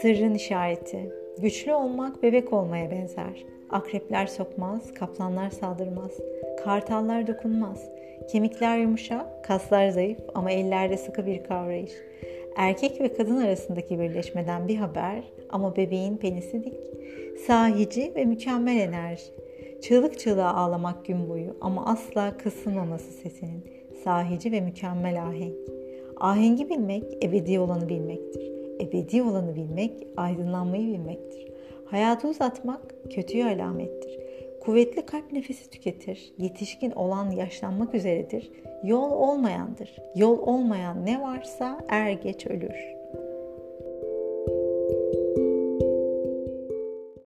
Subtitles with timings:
[0.00, 1.12] Sırrın işareti.
[1.38, 3.44] Güçlü olmak bebek olmaya benzer.
[3.70, 6.10] Akrepler sokmaz, kaplanlar saldırmaz.
[6.64, 7.90] Kartallar dokunmaz.
[8.30, 11.92] Kemikler yumuşak, kaslar zayıf ama ellerde sıkı bir kavrayış.
[12.56, 16.74] Erkek ve kadın arasındaki birleşmeden bir haber ama bebeğin penisi dik.
[17.46, 19.24] Sahici ve mükemmel enerji.
[19.82, 23.78] Çığlık çığlığa ağlamak gün boyu ama asla kısılmaması sesinin.
[24.04, 25.54] Sahici ve mükemmel ahenk.
[26.20, 28.52] Ahengi bilmek ebedi olanı bilmektir.
[28.80, 31.48] Ebedi olanı bilmek aydınlanmayı bilmektir.
[31.86, 34.18] Hayatı uzatmak kötüyü alamettir.
[34.60, 36.32] Kuvvetli kalp nefesi tüketir.
[36.38, 38.50] Yetişkin olan yaşlanmak üzeredir.
[38.84, 39.96] Yol olmayandır.
[40.16, 42.97] Yol olmayan ne varsa er geç ölür.''